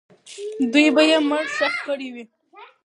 دوی 0.71 0.87
به 0.95 1.01
یې 1.09 1.17
مړی 1.29 1.47
ښخ 1.55 1.73
کړی 1.85 2.07
وو. 2.13 2.23